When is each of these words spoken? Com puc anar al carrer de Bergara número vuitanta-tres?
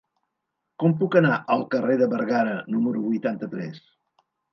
Com 0.83 0.93
puc 1.01 1.17
anar 1.19 1.35
al 1.55 1.65
carrer 1.75 1.97
de 1.99 2.07
Bergara 2.13 2.55
número 2.77 3.05
vuitanta-tres? 3.11 3.83